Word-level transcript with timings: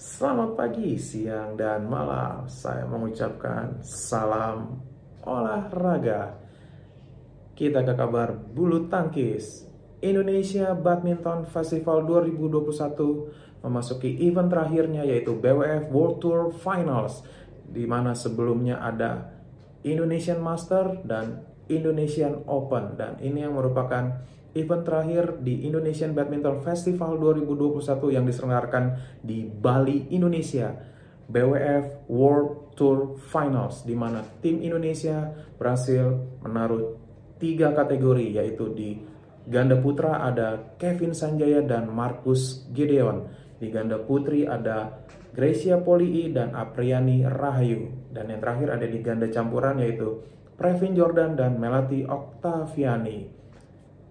Selamat 0.00 0.56
pagi, 0.56 0.96
siang, 0.96 1.60
dan 1.60 1.84
malam. 1.84 2.48
Saya 2.48 2.88
mengucapkan 2.88 3.84
salam 3.84 4.80
olahraga. 5.28 6.40
Kita 7.52 7.84
ke 7.84 7.92
kabar 7.92 8.32
bulu 8.32 8.88
tangkis. 8.88 9.68
Indonesia 10.00 10.72
Badminton 10.72 11.44
Festival 11.44 12.08
2021 12.08 13.60
memasuki 13.60 14.24
event 14.24 14.48
terakhirnya 14.48 15.04
yaitu 15.04 15.36
BWF 15.36 15.92
World 15.92 16.16
Tour 16.24 16.48
Finals 16.48 17.20
di 17.68 17.84
mana 17.84 18.16
sebelumnya 18.16 18.80
ada 18.80 19.36
Indonesian 19.84 20.40
Master 20.40 21.04
dan 21.04 21.44
Indonesian 21.70 22.42
Open 22.50 22.98
dan 22.98 23.16
ini 23.22 23.46
yang 23.46 23.54
merupakan 23.54 24.26
event 24.58 24.82
terakhir 24.82 25.38
di 25.40 25.64
Indonesian 25.64 26.10
Badminton 26.10 26.66
Festival 26.66 27.16
2021 27.22 28.16
yang 28.16 28.26
diselenggarakan 28.26 28.98
di 29.22 29.46
Bali, 29.46 30.10
Indonesia. 30.10 30.90
BWF 31.30 32.10
World 32.10 32.74
Tour 32.74 33.14
Finals 33.30 33.86
di 33.86 33.94
mana 33.94 34.18
tim 34.42 34.58
Indonesia 34.66 35.30
berhasil 35.54 36.18
menaruh 36.42 36.98
tiga 37.38 37.70
kategori 37.70 38.42
yaitu 38.42 38.74
di 38.74 38.98
ganda 39.46 39.78
putra 39.78 40.26
ada 40.26 40.74
Kevin 40.74 41.14
Sanjaya 41.14 41.62
dan 41.62 41.86
Marcus 41.86 42.66
Gideon. 42.74 43.30
Di 43.60 43.70
ganda 43.70 44.00
putri 44.02 44.42
ada 44.48 45.06
Gracia 45.30 45.78
Polii 45.78 46.34
dan 46.34 46.56
Apriani 46.56 47.22
Rahayu. 47.22 48.10
Dan 48.10 48.34
yang 48.34 48.40
terakhir 48.42 48.68
ada 48.74 48.86
di 48.88 48.98
ganda 48.98 49.30
campuran 49.30 49.78
yaitu 49.78 50.20
Previn 50.60 50.92
Jordan 50.92 51.40
dan 51.40 51.56
Melati 51.56 52.04
Oktaviani. 52.04 53.24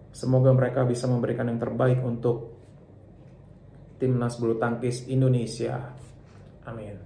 Semoga 0.09 0.49
mereka 0.49 0.81
bisa 0.81 1.05
memberikan 1.05 1.45
yang 1.45 1.62
terbaik 1.62 2.02
untuk 2.02 2.58
timnas 4.02 4.34
bulu 4.41 4.58
tangkis 4.58 5.05
Indonesia. 5.05 5.94
Amin. 6.66 6.97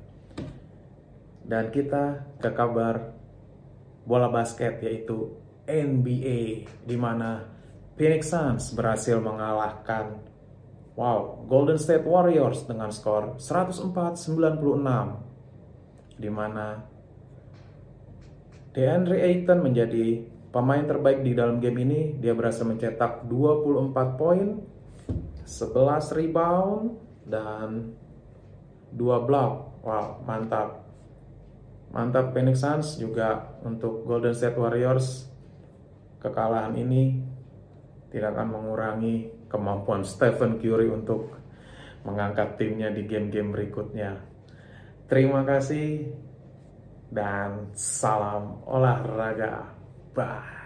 Dan 1.43 1.75
kita 1.75 2.23
ke 2.39 2.55
kabar 2.55 3.19
bola 4.07 4.31
basket 4.31 4.79
yaitu 4.79 5.35
NBA 5.67 6.63
di 6.87 6.95
mana 6.95 7.43
Phoenix 7.99 8.31
Suns 8.31 8.71
berhasil 8.71 9.19
mengalahkan 9.19 10.23
wow, 10.95 11.43
Golden 11.51 11.75
State 11.75 12.07
Warriors 12.07 12.63
dengan 12.63 12.95
skor 12.95 13.35
104-96 13.43 16.15
di 16.15 16.31
mana 16.31 16.92
DeAndre 18.73 19.21
Ayton 19.21 19.61
menjadi 19.61 20.33
Pemain 20.53 20.85
terbaik 20.85 21.25
di 21.25 21.33
dalam 21.33 21.57
game 21.57 21.81
ini, 21.81 22.01
dia 22.21 22.37
berhasil 22.37 22.61
mencetak 22.61 23.25
24 23.25 24.21
poin, 24.21 24.61
11 25.49 26.13
rebound, 26.13 26.93
dan 27.25 27.97
2 28.93 29.25
block. 29.25 29.81
Wow, 29.81 30.21
mantap. 30.29 30.85
Mantap 31.89 32.37
Phoenix 32.37 32.61
Suns 32.61 33.01
juga 33.01 33.57
untuk 33.65 34.05
Golden 34.05 34.37
State 34.37 34.53
Warriors. 34.53 35.25
Kekalahan 36.21 36.77
ini 36.77 37.17
tidak 38.13 38.37
akan 38.37 38.53
mengurangi 38.53 39.33
kemampuan 39.49 40.05
Stephen 40.05 40.61
Curry 40.61 40.85
untuk 40.93 41.33
mengangkat 42.05 42.61
timnya 42.61 42.93
di 42.93 43.09
game-game 43.09 43.49
berikutnya. 43.49 44.21
Terima 45.09 45.41
kasih 45.41 46.13
dan 47.13 47.69
salam 47.77 48.59
olahraga. 48.65 49.69
Bye. 50.13 50.62